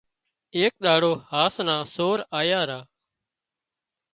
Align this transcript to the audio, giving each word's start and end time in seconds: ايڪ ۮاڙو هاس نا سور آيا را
ايڪ 0.57 0.73
ۮاڙو 0.85 1.11
هاس 1.31 1.55
نا 1.67 1.75
سور 1.95 2.17
آيا 2.39 2.61
را 2.69 2.79